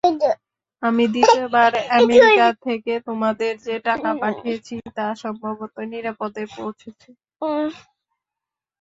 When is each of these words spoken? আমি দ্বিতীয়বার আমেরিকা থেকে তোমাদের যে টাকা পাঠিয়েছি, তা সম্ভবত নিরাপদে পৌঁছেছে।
আমি 0.83 1.03
দ্বিতীয়বার 1.07 1.71
আমেরিকা 1.97 2.47
থেকে 2.65 2.93
তোমাদের 3.07 3.51
যে 3.65 3.75
টাকা 3.87 4.09
পাঠিয়েছি, 4.21 4.75
তা 4.97 5.05
সম্ভবত 5.23 5.75
নিরাপদে 5.91 6.43
পৌঁছেছে। 6.55 7.09